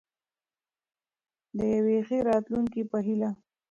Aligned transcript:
د 1.57 1.59
یوې 1.75 1.97
ښې 2.07 2.17
راتلونکې 2.29 2.81
په 2.91 2.97
هیله. 3.05 3.29